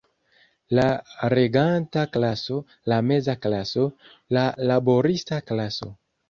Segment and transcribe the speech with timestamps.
[0.77, 0.85] La
[1.33, 2.57] reganta klaso,
[2.93, 3.85] la meza klaso,
[4.39, 5.93] la laborista klaso.